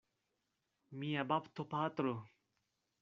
[1.03, 2.15] Mia baptopatro!